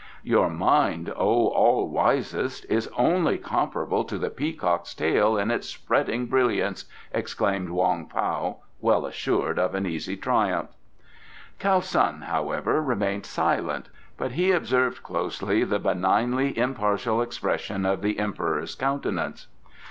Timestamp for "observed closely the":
14.51-15.77